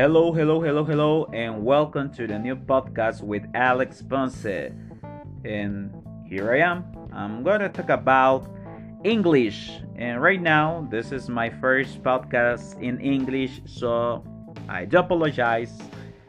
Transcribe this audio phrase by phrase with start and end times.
[0.00, 4.72] Hello, hello, hello, hello, and welcome to the new podcast with Alex Ponce.
[5.44, 5.92] And
[6.26, 6.86] here I am.
[7.12, 8.48] I'm going to talk about
[9.04, 9.70] English.
[9.96, 14.24] And right now, this is my first podcast in English, so
[14.70, 15.76] I do apologize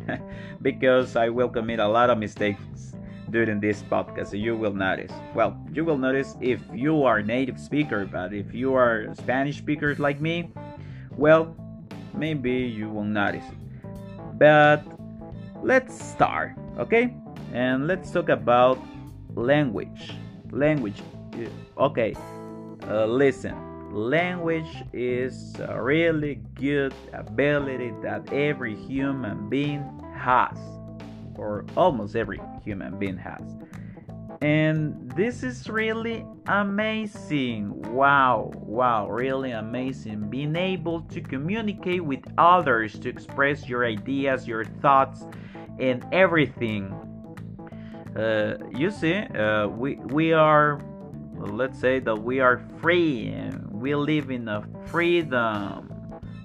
[0.62, 2.92] because I will commit a lot of mistakes
[3.30, 4.38] during this podcast.
[4.38, 5.14] You will notice.
[5.34, 9.60] Well, you will notice if you are a native speaker, but if you are Spanish
[9.60, 10.52] speakers like me,
[11.16, 11.56] well,
[12.14, 13.61] maybe you will notice it.
[14.42, 14.82] But
[15.62, 17.14] let's start, okay?
[17.54, 18.80] And let's talk about
[19.36, 20.14] language.
[20.50, 21.00] Language.
[21.78, 22.16] Okay,
[22.90, 23.54] uh, listen.
[23.94, 29.84] Language is a really good ability that every human being
[30.18, 30.58] has,
[31.36, 33.44] or almost every human being has
[34.42, 37.82] and this is really amazing.
[37.94, 40.30] Wow wow really amazing.
[40.30, 45.24] Being able to communicate with others to express your ideas your thoughts
[45.80, 46.92] and everything.
[48.16, 50.82] Uh, you see uh, we we are
[51.38, 53.34] let's say that we are free.
[53.72, 55.90] We live in a freedom.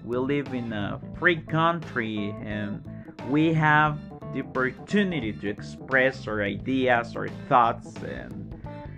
[0.04, 2.34] We live in a free country.
[2.42, 2.82] And
[3.28, 3.98] we have
[4.32, 8.42] the opportunity to express our ideas, our thoughts, and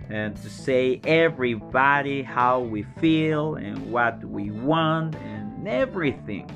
[0.09, 6.49] and to say everybody how we feel and what we want and everything.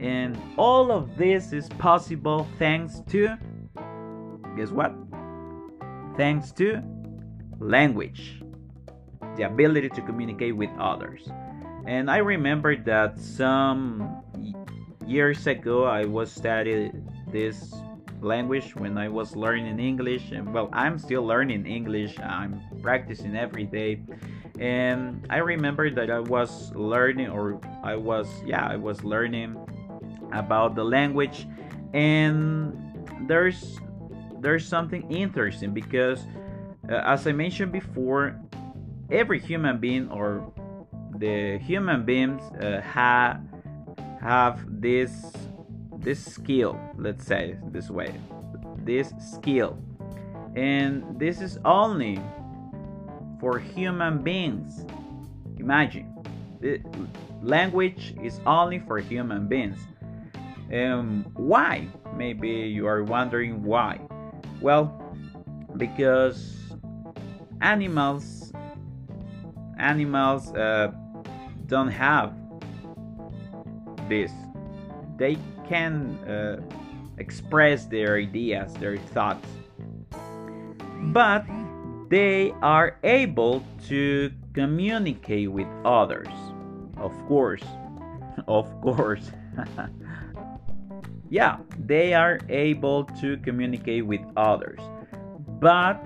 [0.00, 3.36] And all of this is possible thanks to
[4.58, 4.92] guess what?
[6.16, 6.82] Thanks to
[7.60, 8.42] language.
[9.36, 11.28] The ability to communicate with others.
[11.86, 14.22] And I remember that some
[15.06, 17.74] years ago I was studying this
[18.20, 20.30] language when I was learning English.
[20.32, 24.00] And well, I'm still learning English, I'm practicing every day.
[24.58, 29.56] And I remember that I was learning, or I was, yeah, I was learning
[30.32, 31.46] about the language.
[31.94, 32.76] And
[33.26, 33.78] there's
[34.40, 36.24] there's something interesting because
[36.88, 38.38] uh, as I mentioned before,
[39.10, 40.52] every human being or
[41.16, 43.40] the human beings uh, have
[44.20, 45.32] have this
[46.00, 48.14] this skill, let's say this way,
[48.84, 49.78] this skill.
[50.56, 52.20] And this is only
[53.40, 54.84] for human beings.
[55.58, 56.14] Imagine,
[56.60, 56.80] the
[57.42, 59.78] language is only for human beings.
[60.72, 61.88] Um, why?
[62.14, 64.00] Maybe you are wondering why.
[64.60, 65.02] Well,
[65.76, 66.56] because
[67.60, 68.52] animals
[69.78, 70.92] animals uh,
[71.66, 72.34] don't have
[74.08, 74.32] this.
[75.18, 75.36] They
[75.68, 76.60] can uh,
[77.18, 79.46] express their ideas, their thoughts,
[81.12, 81.44] but
[82.08, 86.28] they are able to communicate with others.
[86.96, 87.64] Of course,
[88.48, 89.30] of course.
[91.30, 94.80] yeah, they are able to communicate with others.
[95.60, 96.00] But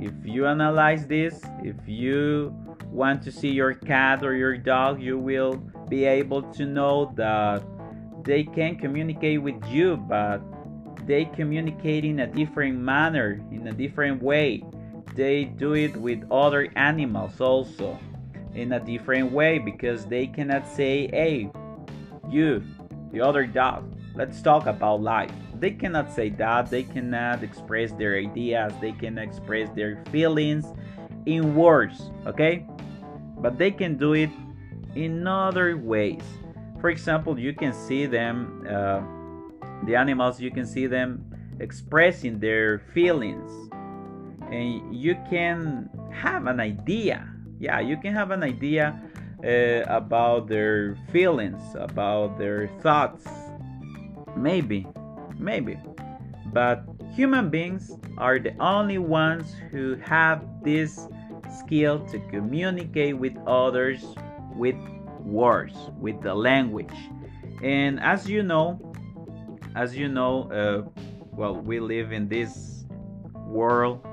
[0.00, 2.54] if you analyze this, if you
[2.90, 5.56] want to see your cat or your dog, you will
[5.88, 7.62] be able to know that
[8.24, 10.40] they can communicate with you, but
[11.06, 14.62] they communicate in a different manner, in a different way.
[15.14, 17.98] They do it with other animals also
[18.54, 21.50] in a different way because they cannot say, hey,
[22.30, 22.62] you,
[23.12, 25.32] the other dog, let's talk about life.
[25.58, 30.66] They cannot say that, they cannot express their ideas, they can express their feelings
[31.26, 32.66] in words, okay?
[33.38, 34.30] But they can do it
[34.94, 36.22] in other ways.
[36.80, 39.02] For example, you can see them, uh,
[39.84, 41.24] the animals, you can see them
[41.60, 43.50] expressing their feelings,
[44.50, 47.28] and you can have an idea.
[47.58, 49.00] Yeah, you can have an idea
[49.44, 53.26] uh, about their feelings, about their thoughts.
[54.36, 54.86] Maybe,
[55.36, 55.78] maybe.
[56.52, 61.08] But human beings are the only ones who have this
[61.58, 64.04] skill to communicate with others
[64.54, 64.76] with
[65.28, 66.94] words, with the language.
[67.62, 68.80] And as you know,
[69.74, 71.02] as you know, uh,
[71.32, 72.84] well, we live in this
[73.46, 74.04] world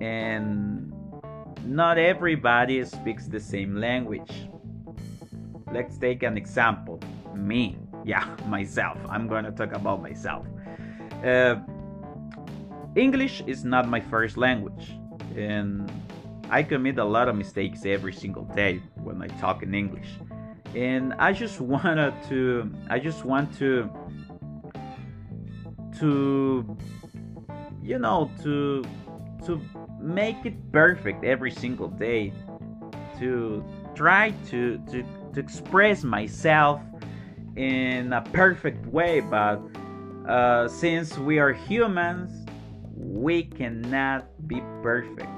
[0.00, 0.92] and
[1.64, 4.48] not everybody speaks the same language.
[5.72, 7.00] Let's take an example.
[7.34, 8.98] Me, yeah, myself.
[9.08, 10.44] I'm to talk about myself.
[11.24, 11.56] Uh,
[12.96, 14.92] English is not my first language,
[15.36, 15.90] and
[16.50, 20.08] I commit a lot of mistakes every single day when I talk in English.
[20.74, 23.90] And I just wanted to I just want to
[25.98, 26.76] to
[27.82, 28.84] you know to
[29.46, 29.60] to
[30.00, 32.32] make it perfect every single day
[33.18, 33.64] to
[33.94, 35.04] try to to,
[35.34, 36.80] to express myself
[37.56, 39.60] in a perfect way, but
[40.26, 42.46] uh, since we are humans,
[42.94, 45.28] we cannot be perfect.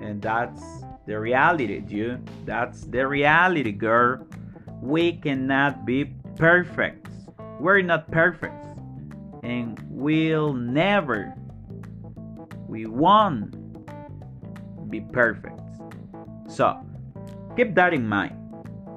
[0.00, 0.62] And that's
[1.08, 2.20] the reality, dude.
[2.44, 4.26] That's the reality, girl.
[4.82, 6.04] We cannot be
[6.36, 7.08] perfect.
[7.58, 8.62] We're not perfect.
[9.42, 11.32] And we'll never,
[12.68, 13.56] we won't
[14.90, 15.58] be perfect.
[16.46, 16.76] So,
[17.56, 18.36] keep that in mind.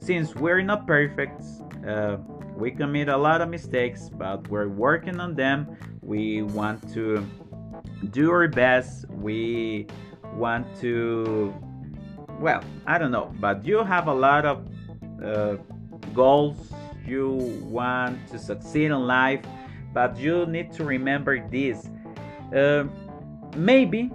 [0.01, 1.41] Since we're not perfect,
[1.87, 2.17] uh,
[2.57, 5.77] we commit a lot of mistakes, but we're working on them.
[6.01, 7.25] We want to
[8.09, 9.09] do our best.
[9.09, 9.87] We
[10.33, 11.53] want to,
[12.41, 14.67] well, I don't know, but you have a lot of
[15.23, 15.57] uh,
[16.13, 16.57] goals.
[17.05, 17.33] You
[17.63, 19.45] want to succeed in life,
[19.93, 21.87] but you need to remember this.
[22.55, 22.85] Uh,
[23.55, 24.11] maybe,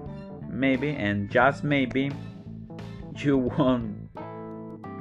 [0.50, 2.10] maybe, and just maybe,
[3.16, 4.10] you won't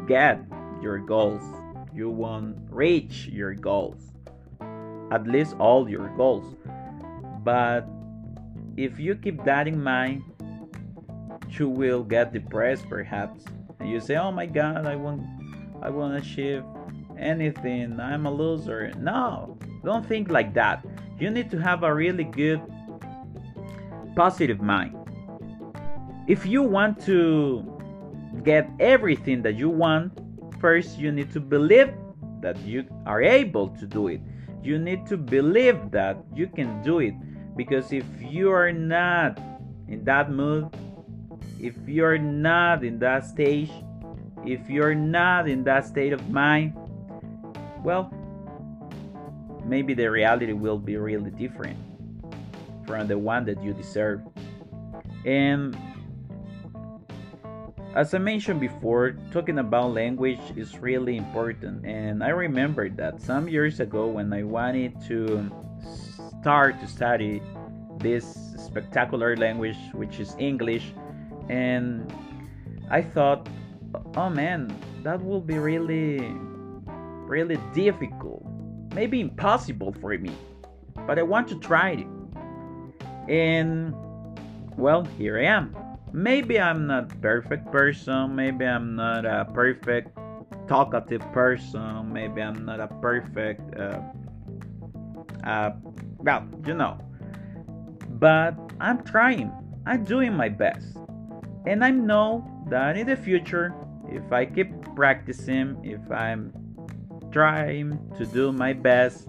[0.08, 0.40] get
[0.82, 1.42] your goals.
[1.94, 4.12] You won't reach your goals.
[5.12, 6.56] At least all your goals.
[7.44, 7.88] But
[8.78, 10.24] if you keep that in mind,
[11.60, 13.44] you will get depressed perhaps.
[13.80, 15.24] And you say, "Oh my god, I won't
[15.82, 16.64] I won't achieve
[17.18, 18.00] anything.
[18.00, 19.58] I'm a loser." No.
[19.84, 20.86] Don't think like that.
[21.20, 22.62] You need to have a really good
[24.16, 24.96] positive mind.
[26.28, 27.62] If you want to
[28.44, 30.18] get everything that you want,
[30.60, 31.94] first you need to believe
[32.42, 34.22] that you are able to do it.
[34.64, 37.14] You need to believe that you can do it.
[37.56, 39.40] Because if you are not
[39.88, 40.70] in that mood,
[41.60, 43.72] if you're not in that stage,
[44.46, 46.74] if you're not in that state of mind,
[47.84, 48.14] well,
[49.66, 51.78] maybe the reality will be really different
[52.86, 54.22] from the one that you deserve.
[55.26, 55.76] And
[57.96, 61.86] as I mentioned before, talking about language is really important.
[61.86, 65.50] And I remember that some years ago when I wanted to
[66.42, 67.42] start to study
[67.98, 70.94] this spectacular language, which is English,
[71.50, 72.14] and
[72.90, 73.48] I thought,
[74.16, 76.20] oh man, that will be really,
[77.28, 78.46] really difficult.
[78.94, 80.32] Maybe impossible for me.
[81.08, 82.08] But I want to try it.
[83.30, 83.94] And
[84.78, 85.76] well, here I am
[86.16, 90.18] maybe I'm not perfect person, maybe I'm not a perfect
[90.66, 94.00] talkative person, maybe I'm not a perfect uh,
[95.44, 95.72] uh,
[96.20, 96.98] well, you know.
[98.10, 99.52] But I'm trying.
[99.86, 100.98] I'm doing my best.
[101.66, 103.74] And I know that in the future,
[104.08, 106.54] if I keep practicing, if I'm
[107.32, 109.28] trying to do my best,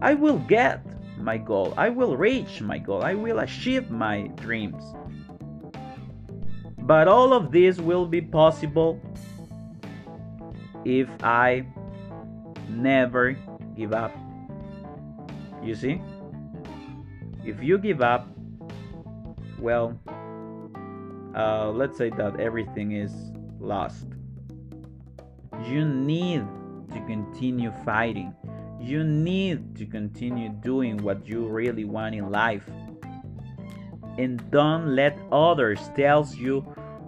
[0.00, 0.84] I will get
[1.18, 1.74] my goal.
[1.76, 3.02] I will reach my goal.
[3.02, 4.82] I will achieve my dreams.
[6.78, 9.00] But all of this will be possible
[10.84, 11.66] if I
[12.68, 13.36] never
[13.76, 14.14] give up.
[15.62, 16.00] You see?
[17.44, 18.28] If you give up,
[19.58, 19.98] well,
[21.36, 23.12] uh, let's say that everything is
[23.60, 24.06] lost.
[25.64, 26.46] You need
[26.92, 28.34] to continue fighting.
[28.80, 32.68] You need to continue doing what you really want in life
[34.18, 36.60] and don't let others tell you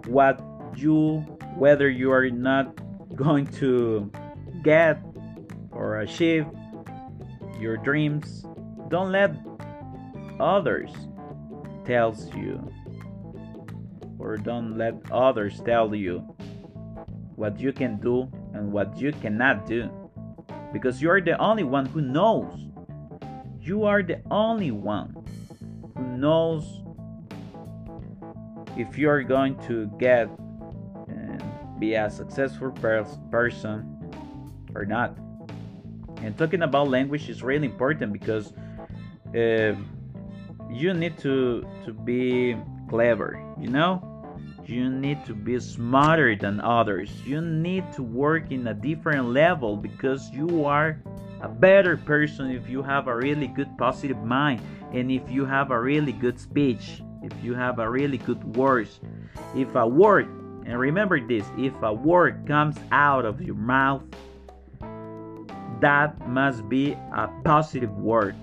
[0.05, 0.39] what
[0.75, 1.19] you
[1.55, 2.79] whether you are not
[3.15, 4.11] going to
[4.63, 5.01] get
[5.71, 6.45] or achieve
[7.59, 8.45] your dreams
[8.89, 9.35] don't let
[10.39, 10.91] others
[11.85, 12.71] tells you
[14.29, 16.19] or don't let others tell you
[17.35, 19.89] what you can do and what you cannot do
[20.71, 22.69] because you are the only one who knows
[23.61, 25.15] you are the only one
[25.95, 26.83] who knows
[28.77, 30.29] if you're going to get
[31.07, 31.43] and
[31.79, 33.85] be a successful person
[34.73, 35.17] or not.
[36.21, 38.53] And talking about language is really important because
[39.35, 39.75] uh,
[40.71, 42.55] you need to to be
[42.89, 44.08] clever, you know.
[44.69, 47.09] You need to be smarter than others.
[47.25, 51.01] You need to work in a different level because you are
[51.41, 54.61] a better person if you have a really good positive mind
[54.93, 58.99] and if you have a really good speech if you have a really good words.
[59.55, 60.27] If a word
[60.65, 64.03] and remember this if a word comes out of your mouth
[65.81, 68.35] that must be a positive word.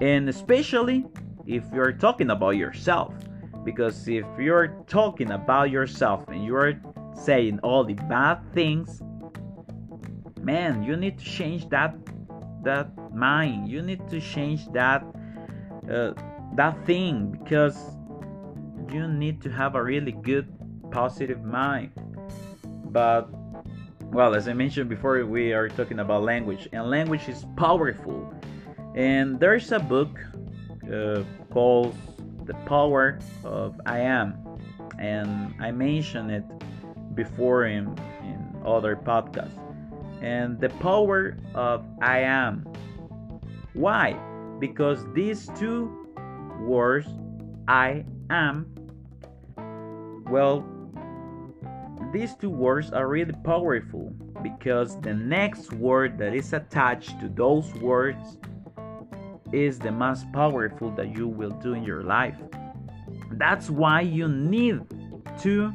[0.00, 1.06] And especially
[1.46, 3.14] if you're talking about yourself
[3.64, 6.80] because if you're talking about yourself and you're
[7.14, 9.02] saying all the bad things
[10.40, 11.94] man you need to change that
[12.62, 15.04] that mind you need to change that
[15.90, 16.12] uh,
[16.54, 17.76] that thing because
[18.90, 20.48] you need to have a really good
[20.90, 21.90] positive mind
[22.86, 23.30] but
[24.12, 28.32] well, as I mentioned before, we are talking about language, and language is powerful.
[28.96, 30.18] And there's a book
[30.92, 31.94] uh, called
[32.44, 34.36] The Power of I Am,
[34.98, 36.44] and I mentioned it
[37.14, 39.58] before in, in other podcasts.
[40.22, 42.66] And the power of I am.
[43.72, 44.12] Why?
[44.58, 46.12] Because these two
[46.60, 47.08] words,
[47.68, 48.66] I am,
[50.28, 50.64] well,
[52.12, 57.72] these two words are really powerful because the next word that is attached to those
[57.74, 58.38] words
[59.52, 62.36] is the most powerful that you will do in your life.
[63.32, 64.80] That's why you need
[65.40, 65.72] to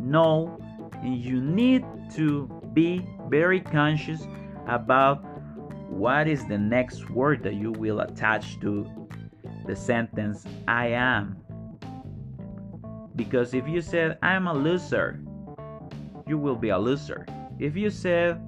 [0.00, 0.58] know
[1.02, 1.84] and you need
[2.14, 4.26] to be very conscious
[4.66, 5.24] about
[5.90, 8.86] what is the next word that you will attach to
[9.66, 11.36] the sentence I am.
[13.16, 15.20] Because if you said I'm a loser,
[16.26, 17.26] you will be a loser.
[17.58, 18.40] If you said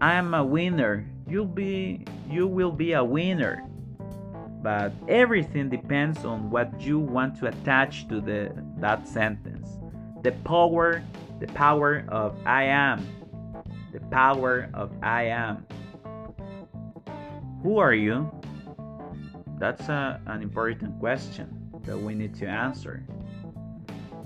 [0.00, 3.66] I am a winner, you'll be you will be a winner.
[4.62, 9.68] But everything depends on what you want to attach to the that sentence.
[10.22, 11.02] The power,
[11.38, 13.06] the power of I am.
[13.92, 15.66] The power of I am.
[17.62, 18.30] Who are you?
[19.58, 23.06] That's a, an important question that we need to answer.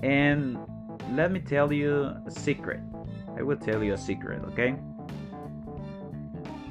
[0.01, 0.57] And
[1.13, 2.79] let me tell you a secret.
[3.37, 4.75] I will tell you a secret, okay?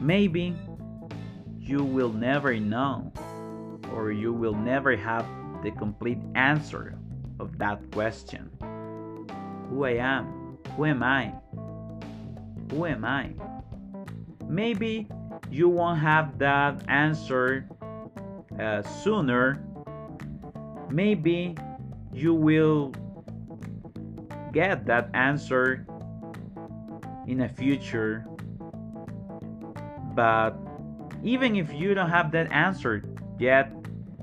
[0.00, 0.56] Maybe
[1.68, 3.12] you will never know
[3.92, 5.26] or you will never have
[5.62, 6.98] the complete answer
[7.38, 8.50] of that question.
[9.68, 10.56] Who I am?
[10.76, 11.34] Who am I?
[12.70, 13.34] Who am I?
[14.48, 15.08] Maybe
[15.50, 17.68] you won't have that answer
[18.58, 19.62] uh, sooner.
[20.90, 21.54] Maybe
[22.14, 22.92] you will
[24.52, 25.86] get that answer
[27.26, 28.26] in the future.
[30.14, 30.56] But
[31.22, 33.02] even if you don't have that answer
[33.38, 33.72] yet,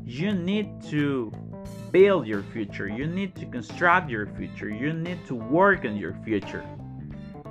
[0.06, 1.32] you need to
[1.92, 2.88] build your future.
[2.88, 4.70] You need to construct your future.
[4.70, 6.66] You need to work on your future.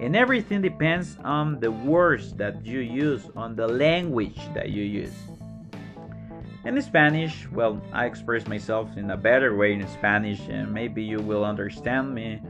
[0.01, 5.15] And everything depends on the words that you use, on the language that you use.
[6.65, 11.19] In Spanish, well, I express myself in a better way in Spanish, and maybe you
[11.19, 12.41] will understand me,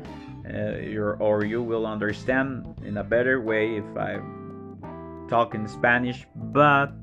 [0.49, 4.21] uh, or you will understand in a better way if I
[5.35, 6.27] talk in Spanish.
[6.37, 6.95] But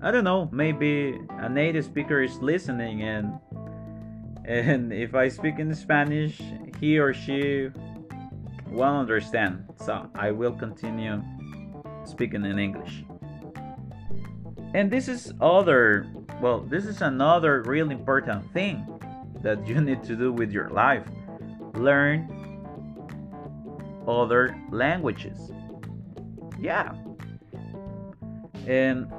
[0.00, 3.26] I don't know, maybe a native speaker is listening, and
[4.44, 6.40] and if I speak in Spanish,
[6.80, 7.70] he or she
[8.70, 9.64] will understand.
[9.84, 11.22] So I will continue
[12.04, 13.04] speaking in English.
[14.74, 16.06] And this is other,
[16.40, 18.86] well, this is another really important thing
[19.42, 21.06] that you need to do with your life.
[21.74, 22.30] Learn
[24.08, 25.52] other languages.
[26.62, 26.94] Yeah.
[28.68, 29.12] And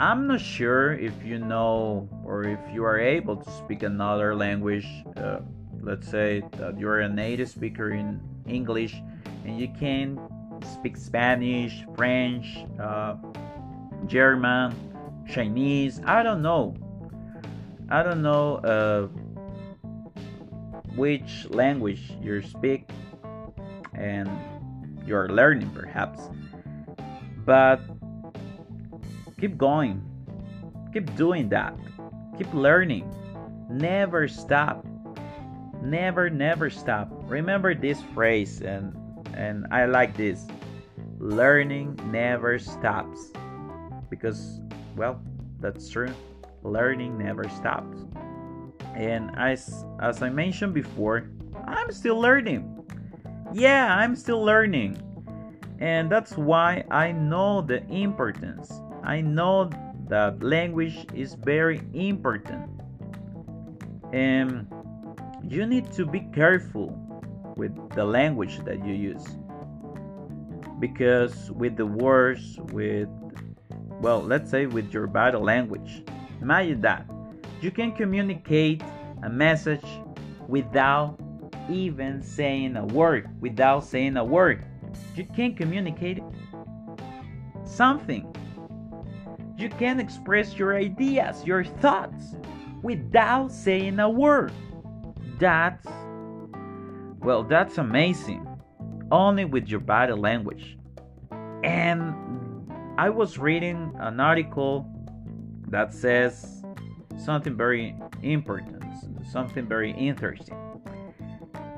[0.00, 4.88] I'm not sure if you know or if you are able to speak another language.
[5.16, 5.38] Uh,
[5.80, 9.00] let's say that you're a native speaker in English
[9.44, 10.18] and you can
[10.74, 13.14] speak Spanish, French, uh,
[14.06, 14.74] German,
[15.30, 16.00] Chinese.
[16.04, 16.74] I don't know.
[17.88, 19.06] I don't know uh,
[20.96, 22.90] which language you speak
[23.94, 24.28] and
[25.06, 26.20] you're learning perhaps.
[27.44, 27.80] But
[29.40, 30.02] keep going.
[30.92, 31.74] Keep doing that.
[32.38, 33.10] Keep learning.
[33.70, 34.86] Never stop.
[35.82, 37.08] Never, never stop.
[37.26, 38.94] Remember this phrase and
[39.34, 40.46] and I like this.
[41.18, 43.32] Learning never stops
[44.10, 44.60] because,
[44.96, 45.20] well,
[45.60, 46.12] that's true.
[46.62, 47.98] Learning never stops.
[48.94, 51.30] And as, as I mentioned before,
[51.66, 52.71] I'm still learning.
[53.52, 54.98] Yeah, I'm still learning.
[55.78, 58.72] And that's why I know the importance.
[59.02, 59.70] I know
[60.08, 62.70] that language is very important.
[64.12, 64.66] And
[65.42, 66.96] you need to be careful
[67.56, 69.26] with the language that you use.
[70.78, 73.08] Because with the words, with
[74.00, 76.02] well, let's say with your body language.
[76.40, 77.06] Imagine that.
[77.60, 78.82] You can communicate
[79.22, 79.84] a message
[80.48, 81.16] without
[81.70, 84.64] even saying a word, without saying a word.
[85.14, 86.22] You can communicate
[87.64, 88.34] something.
[89.56, 92.34] You can express your ideas, your thoughts,
[92.82, 94.52] without saying a word.
[95.38, 95.86] That's,
[97.20, 98.46] well, that's amazing.
[99.10, 100.78] Only with your body language.
[101.62, 102.14] And
[102.98, 104.86] I was reading an article
[105.68, 106.64] that says
[107.16, 108.82] something very important,
[109.30, 110.56] something very interesting.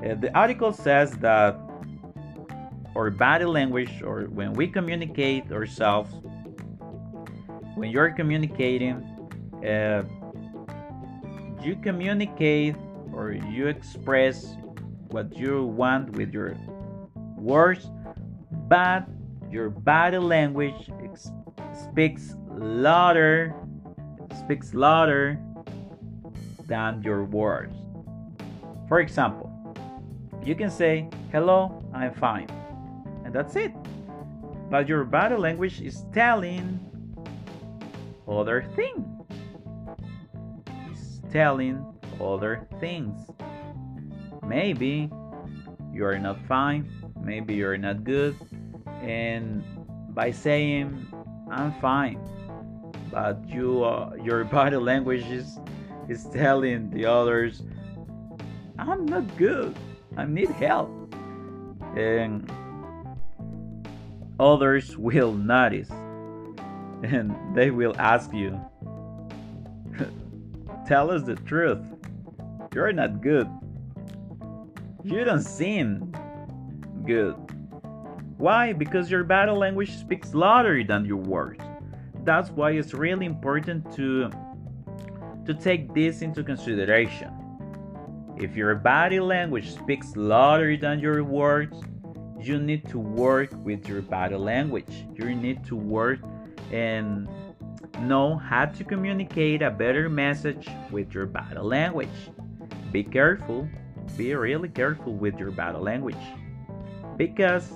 [0.05, 1.57] Uh, the article says that
[2.95, 6.13] our body language or when we communicate ourselves,
[7.73, 9.01] when you're communicating,
[9.65, 10.03] uh,
[11.63, 12.75] you communicate
[13.11, 14.55] or you express
[15.09, 16.55] what you want with your
[17.35, 17.89] words,
[18.69, 19.07] but
[19.49, 20.91] your body language
[21.73, 23.55] speaks louder,
[24.37, 25.39] speaks louder
[26.67, 27.75] than your words.
[28.87, 29.44] For example,
[30.45, 32.47] you can say, Hello, I'm fine,
[33.25, 33.73] and that's it.
[34.69, 36.79] But your body language is telling
[38.27, 39.03] other thing.
[40.89, 41.83] It's telling
[42.21, 43.19] other things.
[44.45, 45.09] Maybe
[45.91, 48.37] you're not fine, maybe you're not good,
[49.01, 49.63] and
[50.13, 51.07] by saying
[51.49, 52.19] I'm fine,
[53.11, 55.59] but you uh, your body language is
[56.07, 57.63] is telling the others
[58.77, 59.75] I'm not good.
[60.17, 60.89] I need help.
[61.95, 62.51] And
[64.39, 65.89] others will notice
[67.03, 68.59] and they will ask you
[70.85, 71.79] Tell us the truth.
[72.73, 73.49] You're not good.
[75.03, 76.13] You don't seem
[77.05, 77.35] good.
[78.37, 78.71] Why?
[78.73, 81.63] Because your body language speaks louder than your words.
[82.23, 84.29] That's why it's really important to
[85.45, 87.34] to take this into consideration.
[88.37, 91.81] If your body language speaks louder than your words,
[92.39, 95.05] you need to work with your body language.
[95.13, 96.19] You need to work
[96.71, 97.29] and
[98.01, 102.29] know how to communicate a better message with your body language.
[102.91, 103.69] Be careful,
[104.17, 106.25] be really careful with your body language
[107.15, 107.71] because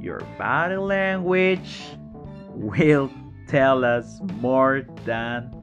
[0.00, 1.82] your body language
[2.48, 3.08] will
[3.46, 5.62] tell us more than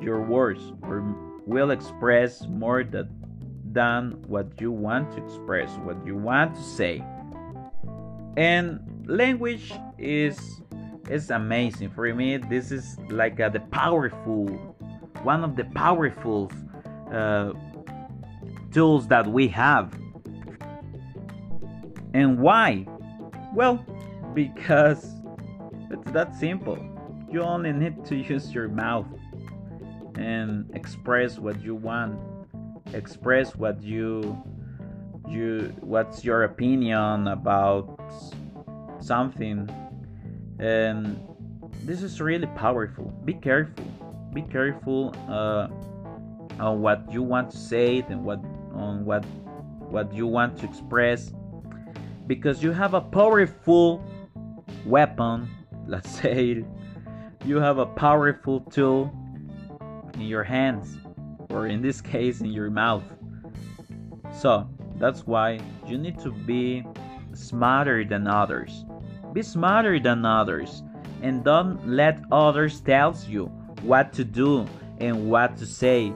[0.00, 3.08] your words or will express more that,
[3.72, 7.04] than what you want to express, what you want to say.
[8.36, 10.60] And language is
[11.10, 12.36] is amazing for me.
[12.36, 14.46] This is like a, the powerful,
[15.22, 16.50] one of the powerful
[17.12, 17.52] uh,
[18.72, 19.92] tools that we have.
[22.14, 22.86] And why?
[23.52, 23.84] Well,
[24.32, 25.04] because
[25.90, 26.78] it's that simple.
[27.30, 29.06] You only need to use your mouth
[30.16, 32.18] and express what you want.
[32.94, 34.40] Express what you
[35.28, 37.98] you what's your opinion about
[39.00, 39.68] something.
[40.58, 41.20] And
[41.84, 43.12] this is really powerful.
[43.24, 43.84] Be careful.
[44.34, 45.68] Be careful uh,
[46.60, 48.38] on what you want to say and what
[48.74, 49.24] on what
[49.90, 51.32] what you want to express
[52.26, 54.02] because you have a powerful
[54.86, 55.48] weapon
[55.86, 56.64] let's say
[57.44, 59.12] you have a powerful tool
[60.14, 60.98] in your hands
[61.50, 63.04] or in this case in your mouth.
[64.32, 66.84] So that's why you need to be
[67.34, 68.84] smarter than others.
[69.32, 70.82] Be smarter than others
[71.22, 73.46] and don't let others tell you
[73.82, 74.66] what to do
[74.98, 76.12] and what to say.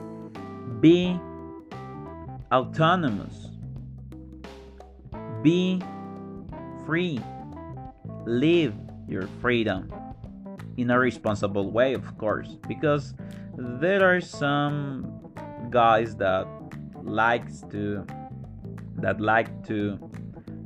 [0.79, 1.19] Be
[2.51, 3.49] autonomous.
[5.41, 5.81] Be
[6.85, 7.19] free.
[8.25, 8.73] Live
[9.07, 9.91] your freedom
[10.77, 13.13] in a responsible way of course because
[13.57, 15.19] there are some
[15.69, 16.47] guys that
[17.03, 18.05] likes to
[18.97, 19.97] that like to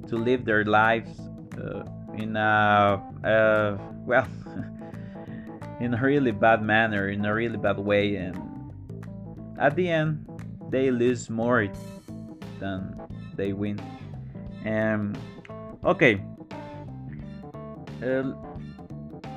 [0.08, 1.19] to live their lives
[1.58, 1.84] uh,
[2.17, 4.27] in a uh, well
[5.80, 8.38] in a really bad manner in a really bad way and
[9.60, 10.25] at the end
[10.69, 11.67] they lose more
[12.60, 12.95] than
[13.36, 13.80] they win.
[14.63, 15.17] And
[15.84, 16.21] okay.
[18.01, 18.34] Uh,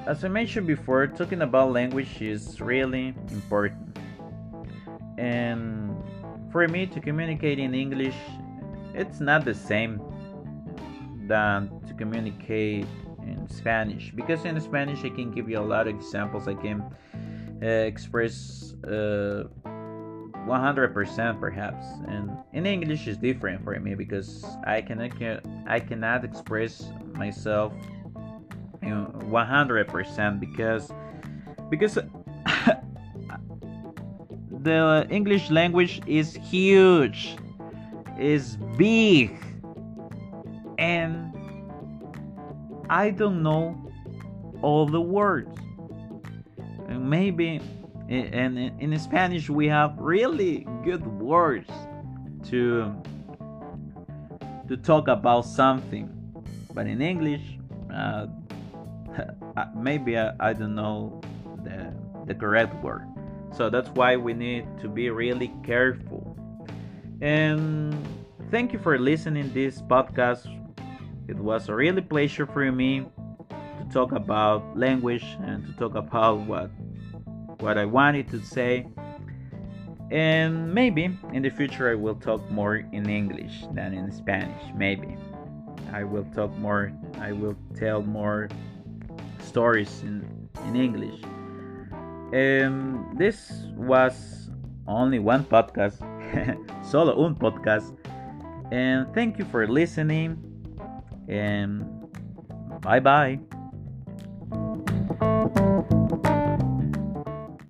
[0.07, 3.97] as I mentioned before, talking about language is really important.
[5.17, 5.97] And
[6.53, 8.17] for me to communicate in English,
[8.93, 10.01] it's not the same
[11.27, 12.87] than to communicate
[13.23, 16.49] in Spanish because in Spanish I can give you a lot of examples.
[16.49, 16.83] I can
[17.63, 19.45] uh, express uh,
[20.47, 25.13] 100% perhaps, and in English is different for me because I cannot
[25.67, 27.73] I cannot express myself
[28.85, 30.93] 100% because
[31.71, 31.95] because
[34.51, 37.37] the English language is huge,
[38.19, 39.37] is big,
[40.79, 41.33] and
[42.89, 43.91] I don't know
[44.63, 45.59] all the words.
[46.89, 47.61] Maybe
[48.09, 51.71] and in Spanish we have really good words
[52.51, 52.95] to
[54.69, 56.09] to talk about something,
[56.73, 57.59] but in English
[57.93, 58.27] uh,
[59.75, 61.21] maybe I, I don't know
[61.63, 61.95] the,
[62.27, 63.07] the correct word.
[63.53, 66.37] So that's why we need to be really careful.
[67.21, 67.97] And
[68.51, 70.47] thank you for listening this podcast
[71.29, 73.07] It was a really pleasure for me
[73.79, 76.71] to talk about language and to talk about what
[77.61, 78.87] what I wanted to say.
[80.11, 84.63] And maybe in the future I will talk more in English than in Spanish.
[84.75, 85.17] Maybe
[85.93, 86.93] I will talk more.
[87.21, 88.49] I will tell more
[89.55, 90.27] stories in
[90.67, 91.23] in English.
[92.35, 94.51] Um, this was
[94.91, 96.03] only one podcast,
[96.91, 97.95] solo un podcast.
[98.75, 100.43] And thank you for listening.
[101.31, 101.87] And
[102.83, 103.39] bye bye.